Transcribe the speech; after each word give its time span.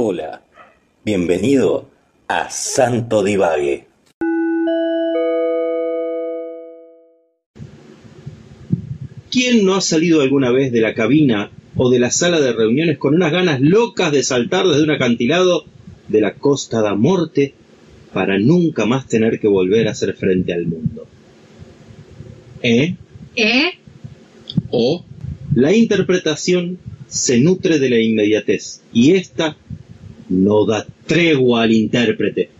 Hola, 0.00 0.42
bienvenido 1.04 1.90
a 2.28 2.50
Santo 2.50 3.24
Divague. 3.24 3.88
¿Quién 9.28 9.64
no 9.64 9.74
ha 9.74 9.80
salido 9.80 10.20
alguna 10.20 10.52
vez 10.52 10.70
de 10.70 10.82
la 10.82 10.94
cabina 10.94 11.50
o 11.74 11.90
de 11.90 11.98
la 11.98 12.12
sala 12.12 12.40
de 12.40 12.52
reuniones 12.52 12.96
con 12.96 13.16
unas 13.16 13.32
ganas 13.32 13.60
locas 13.60 14.12
de 14.12 14.22
saltar 14.22 14.68
desde 14.68 14.84
un 14.84 14.92
acantilado 14.92 15.64
de 16.06 16.20
la 16.20 16.34
costa 16.34 16.80
da 16.80 16.94
Morte 16.94 17.54
para 18.12 18.38
nunca 18.38 18.86
más 18.86 19.08
tener 19.08 19.40
que 19.40 19.48
volver 19.48 19.88
a 19.88 19.90
hacer 19.90 20.14
frente 20.14 20.52
al 20.52 20.66
mundo? 20.66 21.08
¿Eh? 22.62 22.94
¿Eh? 23.34 23.70
O 24.70 25.04
La 25.56 25.74
interpretación 25.74 26.78
se 27.08 27.40
nutre 27.40 27.80
de 27.80 27.90
la 27.90 27.98
inmediatez 27.98 28.82
y 28.92 29.16
esta 29.16 29.56
no 30.28 30.64
da 30.66 30.86
tregua 31.06 31.62
al 31.62 31.72
intérprete. 31.72 32.50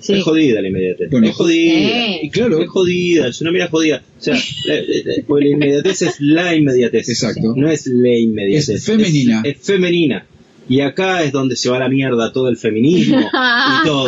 Sí. 0.00 0.14
Es 0.14 0.22
jodida 0.22 0.60
la 0.60 0.68
inmediatez. 0.68 1.10
Bueno, 1.10 1.28
es 1.28 1.34
jodida. 1.34 1.72
Eh. 1.78 2.20
y 2.24 2.30
claro, 2.30 2.60
Es 2.60 2.68
jodida, 2.68 3.28
es 3.28 3.40
una 3.40 3.50
mira 3.52 3.68
jodida. 3.68 4.02
O 4.18 4.22
sea, 4.22 4.34
la, 4.66 4.74
la- 4.74 5.14
porque 5.26 5.46
la 5.46 5.50
inmediatez 5.52 6.02
es 6.02 6.20
la 6.20 6.54
inmediatez. 6.54 7.08
Exacto. 7.08 7.54
No 7.56 7.70
es 7.70 7.86
la 7.86 8.14
inmediatez. 8.14 8.68
Es 8.68 8.84
femenina. 8.84 9.40
Es, 9.44 9.56
es 9.60 9.66
femenina. 9.66 10.26
Y 10.68 10.80
acá 10.80 11.22
es 11.22 11.32
donde 11.32 11.56
se 11.56 11.70
va 11.70 11.76
a 11.76 11.80
la 11.80 11.88
mierda 11.88 12.32
todo 12.32 12.48
el 12.50 12.56
feminismo 12.58 13.18
y 13.82 13.86
todo. 13.86 14.04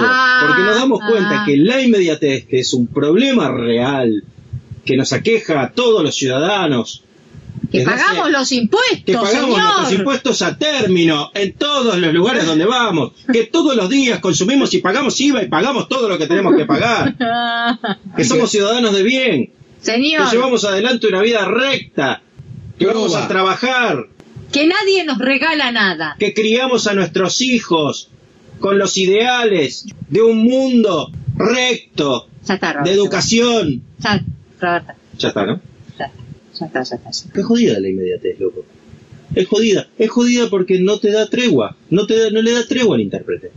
Porque 0.46 0.62
nos 0.64 0.74
damos 0.74 1.00
cuenta 1.00 1.45
que 1.46 1.56
la 1.56 1.80
inmediatez, 1.82 2.45
que 2.46 2.58
es 2.60 2.74
un 2.74 2.86
problema 2.88 3.50
real, 3.50 4.22
que 4.84 4.96
nos 4.98 5.14
aqueja 5.14 5.62
a 5.62 5.72
todos 5.72 6.02
los 6.02 6.14
ciudadanos, 6.14 7.04
Que 7.70 7.83
hace- 7.83 7.91
pagamos 7.91 8.30
los 8.30 8.52
impuestos, 8.52 9.02
que 9.05 9.12
pagamos 9.15 9.33
señor. 9.56 9.59
nuestros 9.74 9.92
impuestos 9.92 10.42
a 10.42 10.56
término 10.56 11.30
en 11.34 11.52
todos 11.55 11.98
los 11.98 12.12
lugares 12.15 12.46
donde 12.46 12.65
vamos, 12.65 13.12
que 13.32 13.45
todos 13.45 13.74
los 13.77 13.88
días 13.88 14.20
consumimos 14.20 14.73
y 14.74 14.79
pagamos 14.79 15.20
IVA 15.20 15.42
y 15.42 15.48
pagamos 15.48 15.88
todo 15.88 16.09
lo 16.09 16.16
que 16.19 16.27
tenemos 16.27 16.54
que 16.57 16.65
pagar, 16.65 17.15
que 18.16 18.24
somos 18.24 18.51
ciudadanos 18.51 18.95
de 18.95 19.02
bien, 19.02 19.51
que 19.85 19.98
llevamos 20.32 20.65
adelante 20.65 21.07
una 21.09 21.21
vida 21.23 21.45
recta, 21.45 22.23
que 22.79 22.87
vamos 22.87 23.15
a 23.15 23.26
trabajar, 23.29 24.07
que 24.52 24.66
nadie 24.66 25.04
nos 25.04 25.18
regala 25.18 25.73
nada. 25.73 26.15
que 26.18 26.32
criamos 26.35 26.87
a 26.87 26.95
nuestros 26.95 27.41
hijos 27.41 28.10
con 28.60 28.79
los 28.79 28.96
ideales 28.96 29.87
de 30.09 30.23
un 30.23 30.38
mundo 30.45 31.10
recto, 31.37 32.29
está, 32.48 32.82
de 32.85 32.93
educación. 32.93 33.82
Ya. 33.98 34.23
Ya 35.18 35.29
está, 35.29 35.45
¿no? 35.46 35.60
Ya, 36.59 36.60
ya 36.60 36.66
está, 36.66 36.82
ya 36.82 36.96
está. 36.96 37.10
ya 37.10 37.10
está. 37.26 37.40
Es 37.40 37.45
jodida 37.46 37.80
la 37.80 37.88
inmediatez, 37.88 38.38
loco. 38.40 38.65
Es 39.35 39.46
jodida. 39.49 39.88
Es 39.99 40.10
jodida 40.10 40.49
porque 40.51 40.80
no 40.80 40.98
te 40.98 41.10
da 41.10 41.29
tregua. 41.29 41.76
No, 41.90 42.07
te 42.07 42.18
da- 42.18 42.30
no 42.30 42.40
le 42.43 42.52
da 42.52 42.66
tregua 42.66 42.96
al 42.96 43.02
intérprete. 43.02 43.51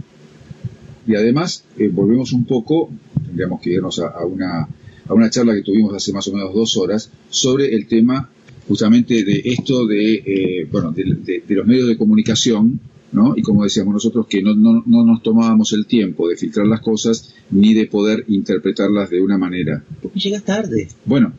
y 1.07 1.15
además 1.15 1.63
eh, 1.77 1.87
volvemos 1.91 2.33
un 2.33 2.45
poco, 2.45 2.91
tendríamos 3.25 3.61
que 3.61 3.71
irnos 3.71 3.99
a, 3.99 4.07
a 4.09 4.25
una, 4.25 4.67
a 5.07 5.13
una 5.13 5.29
charla 5.29 5.55
que 5.55 5.61
tuvimos 5.63 5.93
hace 5.95 6.13
más 6.13 6.27
o 6.27 6.33
menos 6.33 6.53
dos 6.53 6.77
horas 6.77 7.11
sobre 7.29 7.73
el 7.73 7.87
tema 7.87 8.29
justamente 8.67 9.23
de 9.23 9.41
esto 9.45 9.87
de, 9.87 10.13
eh, 10.15 10.67
bueno, 10.71 10.91
de, 10.91 11.03
de- 11.03 11.43
de 11.47 11.55
los 11.55 11.65
medios 11.65 11.87
de 11.87 11.97
comunicación, 11.97 12.79
¿no? 13.11 13.33
Y 13.35 13.41
como 13.41 13.63
decíamos 13.63 13.91
nosotros, 13.93 14.27
que 14.27 14.43
no, 14.43 14.53
no, 14.53 14.83
no 14.85 15.03
nos 15.03 15.23
tomábamos 15.23 15.73
el 15.73 15.87
tiempo 15.87 16.29
de 16.29 16.35
filtrar 16.37 16.67
las 16.67 16.81
cosas 16.81 17.33
ni 17.49 17.73
de 17.73 17.87
poder 17.87 18.25
interpretarlas 18.27 19.09
de 19.09 19.19
una 19.21 19.39
manera. 19.39 19.83
Porque 20.03 20.19
llegas 20.19 20.43
tarde. 20.43 20.87
Bueno, 21.05 21.33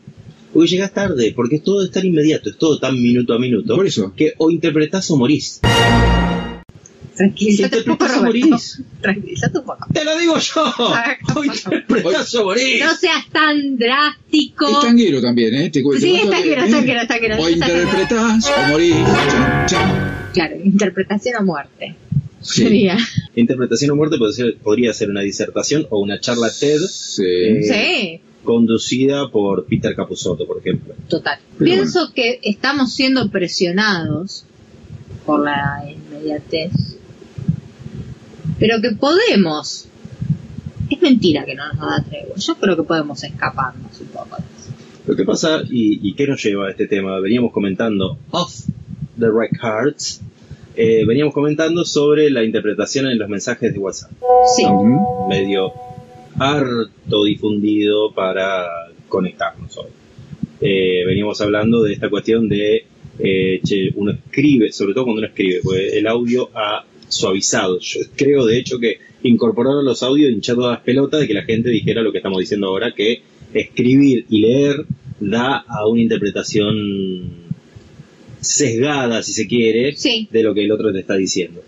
Porque 0.53 0.67
llegas 0.69 0.93
tarde. 0.93 1.33
Porque 1.35 1.59
todo 1.59 1.83
es 1.83 1.91
tan 1.91 2.05
inmediato. 2.05 2.49
Es 2.49 2.57
todo 2.57 2.79
tan 2.79 3.01
minuto 3.01 3.33
a 3.33 3.39
minuto. 3.39 3.75
por 3.75 3.85
eso, 3.87 4.13
Que 4.15 4.33
o 4.37 4.49
interpretás 4.51 5.09
o 5.11 5.17
morís. 5.17 5.59
Tranquilízate 7.15 7.77
un 7.79 7.83
poco, 7.83 8.05
Interpretás 8.05 8.17
o 8.17 8.25
Roberto. 8.25 8.47
morís. 8.47 8.81
Tranquilízate 9.01 9.57
un 9.59 9.65
poco. 9.65 9.85
Te 9.93 10.05
lo 10.05 10.17
digo 10.17 10.37
yo. 10.39 10.73
O 11.35 11.43
interpretás 11.43 12.35
o 12.35 12.43
morís. 12.45 12.79
No 12.83 12.95
seas 12.95 13.29
tan 13.31 13.77
drástico. 13.77 14.69
es 14.69 14.79
tanguero 14.79 15.21
también, 15.21 15.53
¿eh? 15.55 15.69
Te, 15.69 15.81
Sí, 15.81 16.19
que, 16.23 16.29
tanguero, 16.29 16.61
está 16.63 16.77
tanguero, 16.77 17.01
está 17.01 17.13
tanguero. 17.15 17.37
O 17.41 17.49
interpretás 17.49 18.45
o 18.49 18.67
morís. 18.71 18.95
Claro, 20.33 20.55
interpretación 20.63 21.35
o 21.41 21.43
muerte. 21.43 21.95
Sí. 22.41 22.63
Sería. 22.63 22.97
Interpretación 23.35 23.91
o 23.91 23.95
muerte 23.95 24.15
ser- 24.31 24.57
podría 24.63 24.93
ser 24.93 25.09
una 25.11 25.21
disertación 25.21 25.85
o 25.91 25.99
una 25.99 26.19
charla 26.19 26.49
TED 26.49 26.79
Sí. 26.89 27.23
Eh, 27.23 27.61
Sí, 27.63 28.21
conducida 28.43 29.29
por 29.29 29.65
Peter 29.65 29.95
Capusotto, 29.95 30.45
por 30.45 30.59
ejemplo. 30.59 30.93
total. 31.07 31.39
Pero 31.57 31.71
Pienso 31.71 32.11
que 32.13 32.39
estamos 32.43 32.93
siendo 32.93 33.29
presionados 33.29 34.45
por 35.25 35.43
la 35.43 35.83
inmediatez. 35.89 36.71
Pero 38.59 38.81
que 38.81 38.91
podemos. 38.91 39.87
Es 40.89 41.01
mentira 41.01 41.45
que 41.45 41.55
no 41.55 41.67
nos 41.73 41.79
da 41.79 42.03
tregua. 42.03 42.35
Yo 42.35 42.55
creo 42.55 42.75
que 42.75 42.83
podemos 42.83 43.23
escaparnos 43.23 43.99
un 44.01 44.07
poco. 44.07 44.37
Lo 45.07 45.15
que 45.15 45.23
pasa, 45.23 45.61
y, 45.69 45.99
y 46.07 46.13
qué 46.13 46.27
nos 46.27 46.43
lleva 46.43 46.67
a 46.67 46.71
este 46.71 46.85
tema, 46.85 47.19
veníamos 47.19 47.51
comentando 47.51 48.17
off 48.31 48.65
the 49.17 49.27
records, 49.29 50.21
eh, 50.75 51.05
veníamos 51.05 51.33
comentando 51.33 51.85
sobre 51.85 52.29
la 52.29 52.43
interpretación 52.43 53.07
en 53.07 53.17
los 53.17 53.27
mensajes 53.29 53.73
de 53.73 53.79
WhatsApp, 53.79 54.11
Sí, 54.55 54.65
medio 55.29 55.73
harto 56.39 57.23
difundido 57.25 58.11
para 58.13 58.65
conectarnos 59.07 59.77
hoy. 59.77 59.89
Eh, 60.61 61.03
veníamos 61.05 61.41
hablando 61.41 61.81
de 61.83 61.93
esta 61.93 62.09
cuestión 62.09 62.47
de, 62.47 62.85
eh, 63.19 63.59
che, 63.63 63.91
uno 63.95 64.11
escribe, 64.11 64.71
sobre 64.71 64.93
todo 64.93 65.05
cuando 65.05 65.19
uno 65.19 65.27
escribe, 65.27 65.59
porque 65.63 65.97
el 65.97 66.07
audio 66.07 66.49
ha 66.53 66.85
suavizado. 67.07 67.79
Yo 67.79 67.99
creo, 68.15 68.45
de 68.45 68.57
hecho, 68.57 68.79
que 68.79 68.97
incorporaron 69.23 69.83
los 69.85 70.01
audios 70.03 70.31
hinchar 70.31 70.55
todas 70.55 70.71
las 70.77 70.83
pelotas 70.83 71.19
de 71.21 71.27
que 71.27 71.33
la 71.33 71.43
gente 71.43 71.69
dijera 71.69 72.01
lo 72.01 72.11
que 72.11 72.19
estamos 72.19 72.39
diciendo 72.39 72.67
ahora, 72.67 72.93
que 72.95 73.21
escribir 73.53 74.25
y 74.29 74.41
leer 74.41 74.85
da 75.19 75.57
a 75.67 75.87
una 75.87 76.01
interpretación 76.01 77.51
sesgada, 78.39 79.21
si 79.23 79.33
se 79.33 79.47
quiere, 79.47 79.95
sí. 79.95 80.27
de 80.31 80.43
lo 80.43 80.53
que 80.53 80.63
el 80.63 80.71
otro 80.71 80.91
te 80.91 80.99
está 80.99 81.15
diciendo. 81.15 81.61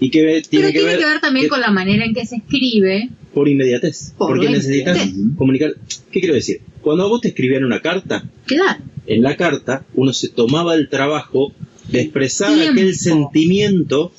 Y 0.00 0.10
que 0.10 0.42
tiene, 0.48 0.70
Pero 0.70 0.72
tiene 0.72 0.98
que 0.98 1.04
ver 1.04 1.20
también 1.20 1.44
que- 1.46 1.50
con 1.50 1.60
la 1.60 1.70
manera 1.70 2.04
en 2.04 2.14
que 2.14 2.24
se 2.26 2.36
escribe. 2.36 3.08
Por 3.34 3.48
inmediatez. 3.48 4.12
Por 4.16 4.28
porque 4.28 4.48
necesitas 4.48 4.96
inmediatez. 5.06 5.36
comunicar. 5.36 5.74
¿Qué 6.10 6.20
quiero 6.20 6.34
decir? 6.34 6.60
Cuando 6.80 7.04
a 7.04 7.08
vos 7.08 7.20
te 7.20 7.28
escribían 7.28 7.64
una 7.64 7.80
carta, 7.80 8.24
Claro. 8.46 8.82
en 9.06 9.22
la 9.22 9.36
carta 9.36 9.84
uno 9.94 10.12
se 10.12 10.28
tomaba 10.28 10.74
el 10.74 10.88
trabajo 10.88 11.52
de 11.88 12.00
expresar 12.02 12.54
Tiempo. 12.54 12.72
aquel 12.72 12.94
sentimiento 12.94 14.12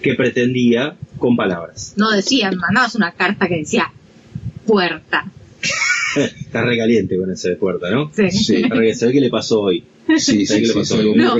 que 0.00 0.14
pretendía 0.14 0.96
con 1.18 1.36
palabras. 1.36 1.94
No 1.96 2.10
decían, 2.10 2.56
mandabas 2.56 2.94
una 2.94 3.12
carta 3.12 3.48
que 3.48 3.56
decía 3.58 3.90
puerta. 4.66 5.30
Está 6.16 6.62
recaliente 6.62 7.16
con 7.18 7.30
ese 7.30 7.50
de 7.50 7.56
puerta, 7.56 7.90
¿no? 7.90 8.10
Sí. 8.14 8.30
Sí. 8.30 8.62
Re- 8.62 8.94
¿Sabe 8.94 9.12
qué 9.12 9.20
le 9.20 9.30
pasó 9.30 9.62
hoy? 9.62 9.84
Sí, 10.18 10.44
¿Sabe 10.46 10.46
sí, 10.46 10.54
qué 10.54 10.60
le 10.60 10.66
sí, 10.68 10.74
pasó 10.74 10.96
hoy? 10.98 11.14
No. 11.14 11.36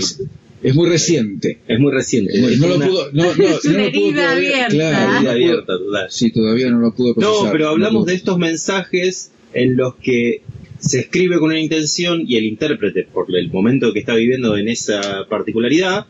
Es 0.64 0.74
muy 0.74 0.88
reciente. 0.88 1.58
Es 1.68 1.78
muy 1.78 1.92
reciente. 1.92 2.32
Eh, 2.36 2.44
Es 2.54 2.58
no 2.58 2.66
lo 2.68 2.76
una- 2.76 2.86
pudo, 2.88 3.12
no, 3.12 3.22
no, 3.22 3.30
Es 3.44 3.64
no 3.64 3.70
una 3.70 3.84
lo 3.84 3.90
pudo 3.92 4.00
herida 4.02 4.22
todavía- 4.22 4.48
abierta. 4.66 4.68
claro, 4.70 4.96
una 4.96 5.12
no 5.12 5.18
herida 5.18 5.32
abierta, 5.32 5.78
total. 5.78 6.06
Sí, 6.10 6.30
todavía 6.32 6.70
no 6.70 6.78
lo 6.80 6.94
pudo 6.94 7.14
procesar. 7.14 7.44
No, 7.46 7.52
pero 7.52 7.68
hablamos 7.68 8.02
pudo. 8.02 8.10
de 8.10 8.14
estos 8.14 8.38
mensajes 8.38 9.30
en 9.52 9.76
los 9.76 9.94
que 9.96 10.40
se 10.78 11.00
escribe 11.00 11.38
con 11.38 11.50
una 11.50 11.60
intención 11.60 12.24
y 12.26 12.36
el 12.36 12.44
intérprete, 12.44 13.04
por 13.04 13.26
el 13.34 13.50
momento 13.50 13.92
que 13.92 14.00
está 14.00 14.14
viviendo 14.16 14.56
en 14.56 14.68
esa 14.68 15.26
particularidad, 15.28 16.06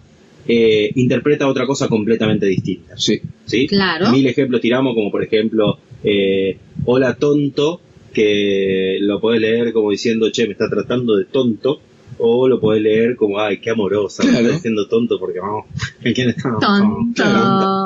eh, 0.48 0.90
interpreta 0.94 1.46
otra 1.48 1.66
cosa 1.66 1.88
completamente 1.88 2.46
distinta. 2.46 2.96
Sí, 2.96 3.20
¿sí? 3.46 3.66
Claro. 3.66 4.10
Mil 4.10 4.26
ejemplos 4.26 4.60
tiramos, 4.60 4.94
como 4.94 5.10
por 5.10 5.22
ejemplo, 5.22 5.78
eh, 6.02 6.56
hola 6.84 7.14
tonto, 7.14 7.80
que 8.12 8.98
lo 9.00 9.20
podés 9.20 9.40
leer 9.40 9.72
como 9.72 9.90
diciendo, 9.90 10.30
che, 10.30 10.46
me 10.46 10.52
está 10.52 10.68
tratando 10.70 11.16
de 11.16 11.24
tonto, 11.24 11.80
o 12.18 12.48
lo 12.48 12.60
podés 12.60 12.82
leer 12.82 13.16
como, 13.16 13.38
ay, 13.40 13.58
qué 13.58 13.70
amorosa, 13.70 14.22
me 14.24 14.30
Claro. 14.30 14.44
está 14.46 14.54
diciendo 14.56 14.88
tonto 14.88 15.18
porque 15.18 15.40
vamos, 15.40 15.66
¿en 16.02 16.12
quién 16.14 16.28
estamos? 16.30 16.60
Tonto. 16.60 17.22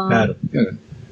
Claro. 0.08 0.36
claro. 0.50 0.70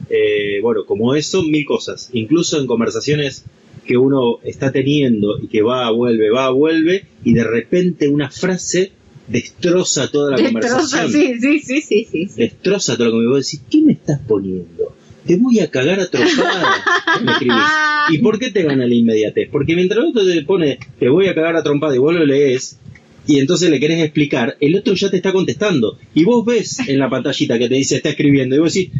Eh, 0.08 0.60
bueno, 0.62 0.84
como 0.86 1.14
eso, 1.14 1.42
mil 1.42 1.64
cosas. 1.64 2.10
Incluso 2.12 2.60
en 2.60 2.66
conversaciones 2.66 3.44
que 3.84 3.96
uno 3.96 4.38
está 4.44 4.72
teniendo 4.72 5.38
y 5.40 5.48
que 5.48 5.62
va, 5.62 5.90
vuelve, 5.90 6.30
va, 6.30 6.50
vuelve, 6.50 7.06
y 7.24 7.34
de 7.34 7.44
repente 7.44 8.08
una 8.08 8.30
frase 8.30 8.92
destroza 9.28 10.10
toda 10.10 10.32
la 10.32 10.36
Destroza, 10.36 10.68
conversación. 10.68 11.10
sí, 11.10 11.40
sí, 11.40 11.58
sí, 11.60 11.80
sí, 11.82 12.06
sí, 12.10 12.26
sí. 12.28 12.40
Destroza 12.40 12.96
todo 12.96 13.06
lo 13.06 13.12
que 13.12 13.18
me 13.18 13.26
voy 13.26 13.34
a 13.34 13.38
decir. 13.38 13.60
¿Qué 13.70 13.82
me 13.82 13.92
estás 13.92 14.20
poniendo? 14.26 14.94
Te 15.26 15.36
voy 15.36 15.58
a 15.58 15.68
cagar 15.70 15.98
a 15.98 16.08
trompadas. 16.08 16.80
me. 17.24 18.14
¿Y 18.14 18.18
por 18.18 18.38
qué 18.38 18.50
te 18.52 18.62
gana 18.62 18.86
la 18.86 18.94
inmediatez? 18.94 19.48
Porque 19.50 19.74
mientras 19.74 20.04
otro 20.04 20.24
te 20.24 20.42
pone, 20.42 20.78
te 21.00 21.08
voy 21.08 21.26
a 21.26 21.34
cagar 21.34 21.56
a 21.56 21.62
trompada 21.64 21.94
y 21.96 21.98
vos 21.98 22.14
lo 22.14 22.24
lees, 22.24 22.78
y 23.26 23.38
entonces 23.38 23.70
le 23.70 23.80
querés 23.80 24.02
explicar, 24.02 24.56
el 24.60 24.76
otro 24.76 24.94
ya 24.94 25.10
te 25.10 25.16
está 25.16 25.32
contestando. 25.32 25.98
Y 26.14 26.24
vos 26.24 26.44
ves 26.44 26.80
en 26.88 26.98
la 26.98 27.10
pantallita 27.10 27.58
que 27.58 27.68
te 27.68 27.74
dice, 27.74 27.96
está 27.96 28.10
escribiendo, 28.10 28.56
y 28.56 28.58
vos 28.58 28.72
decís, 28.72 28.90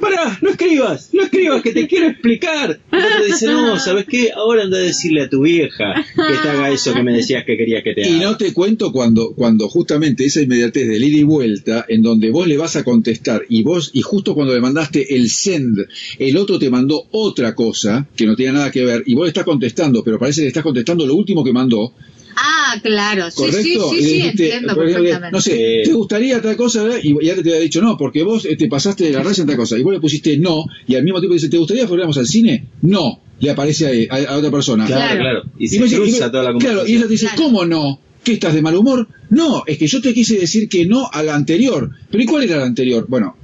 pará, 0.00 0.38
no 0.40 0.50
escribas, 0.50 1.10
no 1.12 1.22
escribas, 1.22 1.62
que 1.62 1.72
te 1.72 1.86
quiero 1.86 2.08
explicar. 2.08 2.80
Y 2.90 2.96
el 2.96 3.04
otro 3.04 3.24
dice, 3.26 3.46
no, 3.46 3.78
¿sabes 3.78 4.06
qué? 4.06 4.30
Ahora 4.32 4.62
anda 4.62 4.78
a 4.78 4.80
decirle 4.80 5.22
a 5.22 5.28
tu 5.28 5.42
vieja 5.42 5.94
que 6.16 6.34
te 6.42 6.48
haga 6.48 6.70
eso 6.70 6.94
que 6.94 7.02
me 7.02 7.12
decías 7.12 7.44
que 7.44 7.56
querías 7.56 7.84
que 7.84 7.94
te 7.94 8.04
haga. 8.04 8.16
Y 8.16 8.20
no 8.20 8.36
te 8.36 8.52
cuento 8.52 8.90
cuando, 8.92 9.32
cuando 9.34 9.68
justamente 9.68 10.24
esa 10.24 10.40
inmediatez 10.40 10.88
de 10.88 10.96
ida 10.98 11.18
y 11.18 11.22
vuelta, 11.22 11.84
en 11.88 12.02
donde 12.02 12.30
vos 12.30 12.46
le 12.46 12.56
vas 12.56 12.76
a 12.76 12.84
contestar 12.84 13.42
y 13.48 13.62
vos, 13.62 13.90
y 13.92 14.00
justo 14.00 14.34
cuando 14.34 14.54
le 14.54 14.60
mandaste 14.60 15.14
el 15.14 15.30
send, 15.30 15.86
el 16.18 16.36
otro 16.36 16.58
te 16.58 16.70
mandó 16.70 17.06
otra 17.10 17.54
cosa 17.54 18.08
que 18.16 18.26
no 18.26 18.34
tiene 18.34 18.54
nada 18.54 18.70
que 18.70 18.84
ver, 18.84 19.02
y 19.06 19.14
vos 19.14 19.24
le 19.24 19.28
estás 19.28 19.44
contestando, 19.44 20.02
pero 20.02 20.18
parece 20.18 20.40
que 20.40 20.44
le 20.44 20.48
estás 20.48 20.64
contestando 20.64 21.06
lo 21.06 21.14
último 21.14 21.44
que 21.44 21.52
mandó, 21.52 21.92
Ah, 22.36 22.74
claro, 22.82 23.30
sí, 23.30 23.36
¿correcto? 23.36 23.90
sí, 23.90 24.02
sí, 24.02 24.04
sí, 24.04 24.20
entiendo 24.22 24.74
perfectamente. 24.76 25.30
no 25.32 25.40
sé. 25.40 25.82
¿te 25.84 25.92
gustaría 25.92 26.40
tal 26.40 26.56
cosa? 26.56 26.86
Y 27.02 27.14
ya 27.24 27.34
te 27.34 27.40
había 27.40 27.58
dicho 27.60 27.80
no, 27.82 27.96
porque 27.96 28.22
vos 28.22 28.42
te 28.58 28.68
pasaste 28.68 29.04
de 29.04 29.10
la 29.12 29.22
raya 29.22 29.42
en 29.42 29.46
tal 29.48 29.56
cosa, 29.56 29.78
y 29.78 29.82
vos 29.82 29.92
le 29.92 30.00
pusiste 30.00 30.36
no, 30.38 30.64
y 30.86 30.94
al 30.94 31.04
mismo 31.04 31.20
tiempo 31.20 31.34
dice, 31.34 31.48
¿te 31.48 31.56
gustaría 31.58 31.82
que 31.84 31.88
fuéramos 31.88 32.16
al 32.18 32.26
cine? 32.26 32.66
No, 32.82 33.20
le 33.40 33.50
aparece 33.50 34.08
a, 34.10 34.14
a- 34.14 34.34
a 34.34 34.38
otra 34.38 34.50
persona. 34.50 34.86
Claro, 34.86 35.02
Claro. 35.02 35.20
claro. 35.20 35.42
Y 35.58 35.68
se 35.68 35.78
cruza 35.78 36.26
y- 36.26 36.30
toda 36.30 36.42
la 36.44 36.50
Claro, 36.50 36.50
y 36.50 36.52
conversación. 36.52 36.96
ella 36.96 37.02
te 37.06 37.12
dice, 37.12 37.26
Claro. 37.26 37.42
¿cómo 37.42 37.64
no? 37.66 38.00
¿Qué 38.22 38.32
estás 38.34 38.54
de 38.54 38.60
mal 38.62 38.76
humor? 38.76 39.08
No, 39.30 39.62
es 39.66 39.78
que 39.78 39.86
yo 39.86 40.00
te 40.02 40.12
quise 40.12 40.38
decir 40.38 40.68
que 40.68 40.84
no 40.86 41.08
a 41.10 41.22
la 41.22 41.34
anterior. 41.34 41.90
¿Pero 42.10 42.22
y 42.22 42.26
cuál 42.26 42.44
era 42.44 42.58
la 42.58 42.66
anterior? 42.66 43.06
Bueno, 43.08 43.34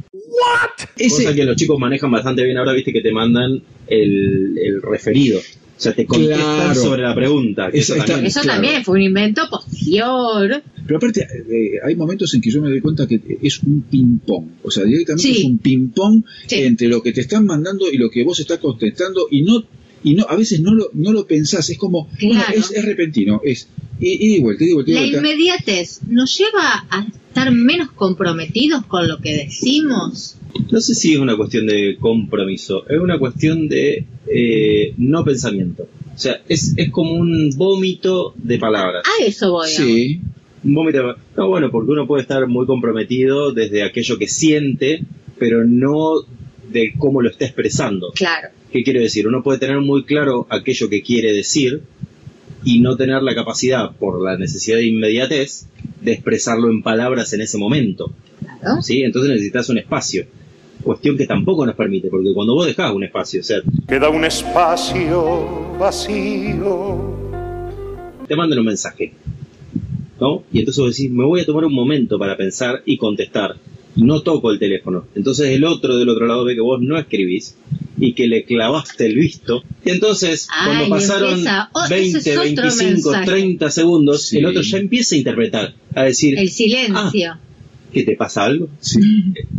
ese, 0.98 1.24
Cosa 1.24 1.34
que 1.34 1.44
los 1.44 1.56
chicos 1.56 1.78
manejan 1.78 2.10
bastante 2.10 2.44
bien 2.44 2.58
ahora, 2.58 2.72
viste 2.74 2.92
que 2.92 3.00
te 3.00 3.10
mandan 3.12 3.62
el, 3.86 4.58
el 4.62 4.82
referido. 4.82 5.40
O 5.76 5.80
sea, 5.80 5.94
te 5.94 6.06
contestan 6.06 6.38
Claro. 6.40 6.74
sobre 6.80 7.02
la 7.02 7.14
pregunta. 7.14 7.70
que 7.70 7.78
eso 7.78 7.92
está- 7.94 8.06
también- 8.06 8.26
Eso 8.26 8.40
Claro. 8.40 8.62
también 8.62 8.84
fue 8.84 8.96
un 8.98 9.02
invento 9.04 9.42
posterior. 9.50 10.62
Pero 10.86 10.96
aparte, 10.96 11.20
eh, 11.22 11.70
hay 11.84 11.94
momentos 11.96 12.32
en 12.34 12.40
que 12.40 12.50
yo 12.50 12.62
me 12.62 12.70
doy 12.70 12.80
cuenta 12.80 13.06
que 13.06 13.20
es 13.42 13.62
un 13.62 13.82
ping-pong. 13.82 14.46
O 14.62 14.70
sea, 14.70 14.84
directamente 14.84 15.22
Sí. 15.28 15.38
es 15.38 15.44
un 15.44 15.58
ping-pong 15.58 16.24
Sí. 16.46 16.56
entre 16.62 16.88
lo 16.88 17.02
que 17.02 17.12
te 17.12 17.20
están 17.20 17.44
mandando 17.44 17.90
y 17.92 17.98
lo 17.98 18.08
que 18.10 18.24
vos 18.24 18.40
estás 18.40 18.58
contestando 18.58 19.26
y 19.30 19.42
no 19.42 19.64
y 20.04 20.14
no 20.14 20.24
a 20.28 20.36
veces 20.36 20.60
no 20.60 20.72
lo, 20.72 20.88
no 20.92 21.10
lo 21.12 21.26
pensás. 21.26 21.68
Es 21.68 21.78
como, 21.78 22.08
bueno, 22.22 22.40
es, 22.54 22.70
es 22.70 22.84
repentino. 22.84 23.40
Es 23.44 23.68
y, 23.98 24.26
y 24.26 24.34
de 24.36 24.40
vuelta, 24.40 24.62
y 24.62 24.68
de 24.68 24.74
vuelta, 24.74 24.90
y 24.92 24.94
de 24.94 25.00
La 25.00 25.18
inmediatez 25.18 26.00
nos 26.08 26.36
lleva 26.38 26.86
a 26.90 27.06
estar 27.28 27.50
menos 27.50 27.90
comprometidos 27.90 28.84
con 28.86 29.08
lo 29.08 29.18
que 29.18 29.34
decimos. 29.46 30.36
No 30.70 30.80
sé 30.80 30.94
si 30.94 31.14
es 31.14 31.18
una 31.18 31.36
cuestión 31.36 31.66
de 31.66 31.96
compromiso, 31.98 32.86
es 32.88 32.98
una 32.98 33.18
cuestión 33.18 33.68
de 33.68 34.04
eh, 34.32 34.94
no 34.98 35.24
pensamiento. 35.24 35.88
O 36.14 36.18
sea, 36.18 36.40
es, 36.48 36.72
es 36.76 36.90
como 36.90 37.12
un 37.12 37.50
vómito 37.56 38.32
de 38.36 38.58
palabras. 38.58 39.02
A 39.20 39.24
eso 39.24 39.52
voy. 39.52 39.68
Sí, 39.68 40.20
Un 40.64 40.74
vómito 40.74 40.98
de- 41.06 41.14
No, 41.36 41.48
bueno, 41.48 41.70
porque 41.70 41.92
uno 41.92 42.06
puede 42.06 42.22
estar 42.22 42.46
muy 42.46 42.66
comprometido 42.66 43.52
desde 43.52 43.82
aquello 43.82 44.18
que 44.18 44.26
siente, 44.28 45.02
pero 45.38 45.64
no 45.64 46.22
de 46.72 46.94
cómo 46.98 47.20
lo 47.22 47.30
está 47.30 47.44
expresando. 47.44 48.10
Claro. 48.14 48.48
¿Qué 48.72 48.82
quiero 48.82 49.00
decir? 49.00 49.28
Uno 49.28 49.42
puede 49.42 49.58
tener 49.58 49.78
muy 49.80 50.04
claro 50.04 50.46
aquello 50.50 50.88
que 50.88 51.02
quiere 51.02 51.32
decir 51.32 51.82
y 52.64 52.80
no 52.80 52.96
tener 52.96 53.22
la 53.22 53.34
capacidad, 53.34 53.92
por 53.94 54.20
la 54.22 54.36
necesidad 54.36 54.78
de 54.78 54.86
inmediatez, 54.86 55.66
de 56.02 56.12
expresarlo 56.12 56.70
en 56.70 56.82
palabras 56.82 57.32
en 57.32 57.42
ese 57.42 57.58
momento. 57.58 58.12
Claro. 58.60 58.82
¿sí? 58.82 59.02
Entonces 59.02 59.30
necesitas 59.30 59.68
un 59.68 59.78
espacio. 59.78 60.26
Cuestión 60.86 61.16
que 61.16 61.26
tampoco 61.26 61.66
nos 61.66 61.74
permite, 61.74 62.06
porque 62.08 62.32
cuando 62.32 62.54
vos 62.54 62.64
dejás 62.64 62.92
un 62.94 63.02
espacio, 63.02 63.40
o 63.40 63.42
sea, 63.42 63.58
Queda 63.88 64.08
un 64.08 64.24
espacio 64.24 65.76
vacío. 65.80 67.16
te 68.28 68.36
mandan 68.36 68.60
un 68.60 68.66
mensaje, 68.66 69.12
¿no? 70.20 70.44
Y 70.52 70.60
entonces 70.60 70.80
vos 70.80 70.96
decís, 70.96 71.10
me 71.10 71.24
voy 71.24 71.40
a 71.40 71.44
tomar 71.44 71.64
un 71.64 71.74
momento 71.74 72.20
para 72.20 72.36
pensar 72.36 72.82
y 72.86 72.98
contestar. 72.98 73.56
No 73.96 74.20
toco 74.20 74.52
el 74.52 74.60
teléfono. 74.60 75.06
Entonces 75.16 75.48
el 75.50 75.64
otro 75.64 75.96
del 75.96 76.08
otro 76.08 76.26
lado 76.26 76.44
ve 76.44 76.54
que 76.54 76.60
vos 76.60 76.80
no 76.80 76.96
escribís 76.98 77.56
y 77.98 78.12
que 78.12 78.28
le 78.28 78.44
clavaste 78.44 79.06
el 79.06 79.16
visto. 79.16 79.64
Y 79.84 79.90
entonces, 79.90 80.46
Ay, 80.52 80.66
cuando 80.66 80.88
pasaron 80.94 81.44
oh, 81.72 81.84
ese 81.84 81.94
20, 81.94 82.18
es 82.18 82.26
otro 82.28 82.42
25, 82.62 83.10
mensaje. 83.10 83.26
30 83.26 83.70
segundos, 83.70 84.22
Sí. 84.22 84.38
el 84.38 84.46
otro 84.46 84.62
ya 84.62 84.78
empieza 84.78 85.16
a 85.16 85.18
interpretar, 85.18 85.74
a 85.96 86.02
decir, 86.04 86.38
El 86.38 86.48
silencio. 86.50 87.38
¿Que 87.96 88.04
te 88.04 88.16
pasa 88.16 88.44
algo? 88.44 88.68
sí. 88.80 89.00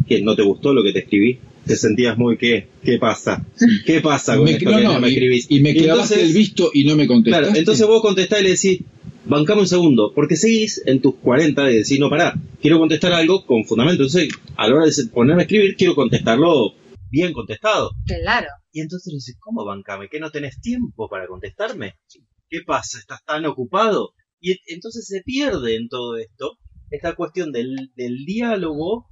¿Que 0.07 0.21
no 0.21 0.35
te 0.35 0.43
gustó 0.43 0.73
lo 0.73 0.83
que 0.83 0.93
te 0.93 0.99
escribí? 0.99 1.39
¿Te 1.65 1.75
sentías 1.75 2.17
muy 2.17 2.37
qué? 2.37 2.67
¿Qué 2.83 2.97
pasa? 2.97 3.45
¿Qué 3.85 3.99
pasa 3.99 4.35
con 4.35 4.45
Me- 4.45 4.51
esto 4.51 4.69
no, 4.69 4.77
que 4.77 4.83
no, 4.83 4.93
no 4.93 4.99
me 5.01 5.09
y- 5.09 5.13
escribís? 5.13 5.47
y, 5.49 5.59
me 5.61 5.73
clavaste 5.73 6.13
entonces- 6.15 6.29
el 6.29 6.33
visto 6.37 6.71
y 6.73 6.85
no 6.85 6.95
me 6.95 7.07
contestaste. 7.07 7.45
Claro, 7.47 7.59
entonces 7.59 7.87
vos 7.87 8.01
contestás 8.01 8.39
y 8.39 8.43
le 8.43 8.49
decís, 8.51 8.79
bancame 9.25 9.61
un 9.61 9.67
segundo, 9.67 10.13
porque 10.15 10.35
seguís 10.37 10.81
en 10.85 11.01
tus 11.01 11.15
40 11.15 11.63
de 11.65 11.73
decir, 11.79 11.99
no, 11.99 12.09
pará, 12.09 12.33
quiero 12.61 12.79
contestar 12.79 13.11
algo 13.13 13.45
con 13.45 13.65
fundamento. 13.65 14.03
Entonces, 14.03 14.29
a 14.55 14.67
la 14.67 14.75
hora 14.75 14.85
de 14.85 14.91
ponerme 15.13 15.41
a 15.41 15.45
escribir, 15.45 15.75
quiero 15.75 15.95
contestarlo 15.95 16.73
bien 17.09 17.33
contestado. 17.33 17.91
Claro. 18.05 18.47
Y 18.71 18.79
entonces 18.81 19.11
le 19.11 19.17
dices, 19.17 19.35
¿cómo 19.39 19.65
bancame? 19.65 20.07
¿Que 20.09 20.19
no 20.19 20.29
tenés 20.29 20.61
tiempo 20.61 21.09
para 21.09 21.27
contestarme? 21.27 21.95
¿Qué 22.49 22.59
pasa? 22.65 22.99
¿Estás 22.99 23.23
tan 23.25 23.45
ocupado? 23.45 24.11
Y 24.39 24.55
entonces 24.67 25.05
se 25.07 25.21
pierde 25.21 25.75
en 25.75 25.89
todo 25.89 26.15
esto 26.17 26.51
esta 26.89 27.15
cuestión 27.15 27.51
del, 27.51 27.91
del 27.95 28.25
diálogo 28.25 29.07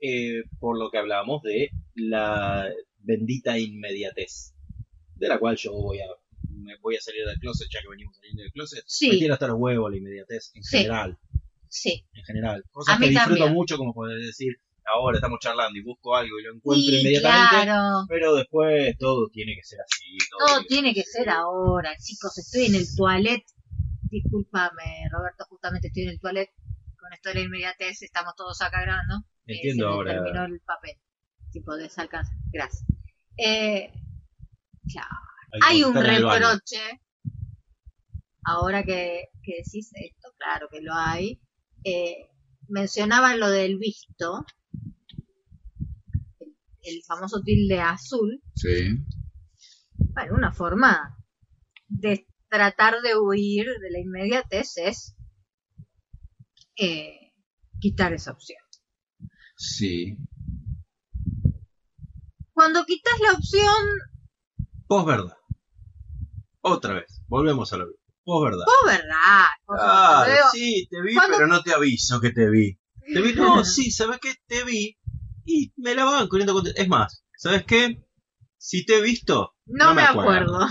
eh, 0.00 0.42
por 0.58 0.78
lo 0.78 0.90
que 0.90 0.98
hablábamos 0.98 1.42
de 1.42 1.70
la 1.94 2.68
bendita 2.98 3.58
inmediatez, 3.58 4.54
de 5.16 5.28
la 5.28 5.38
cual 5.38 5.56
yo 5.56 5.72
voy 5.72 6.00
a 6.00 6.06
me 6.56 6.76
voy 6.80 6.96
a 6.96 7.00
salir 7.00 7.26
del 7.26 7.38
closet 7.38 7.68
ya 7.72 7.80
que 7.82 7.88
venimos 7.90 8.16
saliendo 8.16 8.42
del 8.42 8.52
closet. 8.52 8.84
Sí. 8.86 9.10
Me 9.10 9.18
quiero 9.18 9.34
estar 9.34 9.50
huevo 9.52 9.88
la 9.90 9.96
inmediatez 9.96 10.50
en 10.54 10.62
Sí. 10.62 10.76
general, 10.78 11.18
Sí. 11.68 12.04
en 12.14 12.24
general. 12.24 12.64
Cosas 12.70 12.96
A 12.96 12.98
mí 12.98 13.06
que 13.06 13.10
disfruto 13.10 13.38
también. 13.38 13.54
mucho 13.54 13.76
como 13.76 13.92
poder 13.92 14.18
decir, 14.24 14.54
ahora 14.86 15.16
estamos 15.18 15.40
charlando 15.40 15.78
y 15.78 15.82
busco 15.82 16.14
algo 16.16 16.38
y 16.38 16.42
lo 16.44 16.54
encuentro 16.54 16.86
Sí, 16.86 17.00
inmediatamente, 17.00 17.64
claro. 17.64 18.06
pero 18.08 18.34
después 18.34 18.96
todo 18.98 19.28
tiene 19.30 19.54
que 19.56 19.62
ser 19.64 19.80
así. 19.80 20.16
Todo 20.38 20.64
tiene 20.68 20.94
que 20.94 21.02
ser 21.02 21.28
ahora, 21.28 21.90
chicos. 21.98 22.38
Estoy 22.38 22.66
en 22.66 22.74
el 22.76 22.86
toilet. 22.96 23.42
Discúlpame, 24.10 25.08
Roberto, 25.10 25.44
justamente 25.48 25.88
estoy 25.88 26.04
en 26.04 26.10
el 26.10 26.20
toilet. 26.20 26.48
Con 27.04 27.12
esto 27.12 27.28
de 27.28 27.34
la 27.34 27.40
inmediatez, 27.42 28.00
estamos 28.00 28.34
todos 28.34 28.62
acá 28.62 28.80
grabando. 28.80 29.26
Eh, 29.46 29.56
Entiendo 29.56 29.84
se 29.84 29.88
me 29.90 29.94
ahora. 29.94 30.12
terminó 30.14 30.44
el 30.46 30.60
papel. 30.60 30.96
Tipo, 31.52 31.76
desalcanza. 31.76 32.32
Gracias. 32.50 32.82
Eh, 33.36 33.92
claro. 34.90 35.16
Hay 35.66 35.84
un 35.84 35.94
reproche. 35.94 37.02
Ahora 38.42 38.84
que, 38.84 39.26
que 39.42 39.56
decís 39.58 39.90
esto, 39.92 40.32
claro 40.38 40.68
que 40.72 40.80
lo 40.80 40.94
hay. 40.94 41.42
Eh, 41.84 42.30
mencionaban 42.68 43.38
lo 43.38 43.50
del 43.50 43.76
visto. 43.76 44.46
El, 46.40 46.56
el 46.84 47.02
famoso 47.06 47.42
tilde 47.42 47.82
azul. 47.82 48.42
Sí. 48.54 48.96
Bueno, 49.98 50.36
una 50.36 50.54
forma 50.54 51.18
de 51.86 52.26
tratar 52.48 53.02
de 53.02 53.14
huir 53.18 53.66
de 53.66 53.90
la 53.90 53.98
inmediatez 53.98 54.78
es 54.78 55.13
eh, 56.76 57.32
quitar 57.80 58.12
esa 58.12 58.32
opción. 58.32 58.58
Sí. 59.56 60.16
Cuando 62.52 62.84
quitas 62.84 63.14
la 63.20 63.32
opción, 63.32 63.84
Posverdad. 64.86 65.36
Otra 66.60 66.94
vez, 66.94 67.20
volvemos 67.26 67.72
a 67.72 67.78
lo 67.78 67.86
mismo. 67.86 68.00
Posverdad. 68.24 68.64
verdad, 68.86 69.44
por 69.66 69.78
favor, 69.78 69.92
Ah, 69.96 70.24
veo- 70.26 70.50
sí, 70.52 70.86
te 70.90 71.02
vi, 71.02 71.14
¿Cuándo- 71.14 71.36
pero 71.36 71.46
no 71.48 71.62
te 71.62 71.72
aviso 71.74 72.20
que 72.20 72.30
te 72.30 72.48
vi. 72.48 72.78
Te 73.12 73.20
vi, 73.20 73.32
no, 73.34 73.64
sí, 73.64 73.90
¿sabes 73.90 74.18
qué? 74.20 74.34
Te 74.46 74.64
vi 74.64 74.96
y 75.44 75.72
me 75.76 75.94
la 75.94 76.04
van 76.04 76.28
corriendo. 76.28 76.62
Es 76.74 76.88
más, 76.88 77.24
¿sabes 77.36 77.64
qué? 77.64 78.02
Si 78.56 78.86
te 78.86 78.98
he 78.98 79.02
visto, 79.02 79.54
no, 79.66 79.94
me 79.94 80.02
acuerdo. 80.02 80.66